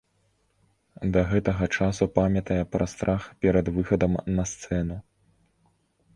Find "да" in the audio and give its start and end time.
1.15-1.21